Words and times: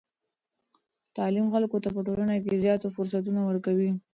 تعلیم 1.17 1.47
خلکو 1.53 1.77
ته 1.83 1.89
په 1.95 2.01
ټولنه 2.07 2.35
کې 2.43 2.61
زیاتو 2.63 2.87
فرصتونو 2.95 3.41
ورکوي. 3.45 3.91